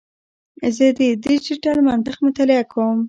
زه 0.75 0.85
د 0.97 1.01
ډیجیټل 1.23 1.77
منطق 1.87 2.15
مطالعه 2.25 2.65
کوم. 2.71 2.97